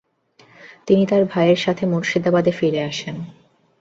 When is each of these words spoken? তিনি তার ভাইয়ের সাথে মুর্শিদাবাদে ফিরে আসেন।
তিনি 0.87 1.03
তার 1.07 1.23
ভাইয়ের 1.25 1.57
সাথে 1.57 1.83
মুর্শিদাবাদে 1.85 2.51
ফিরে 2.51 2.81
আসেন। 2.83 3.15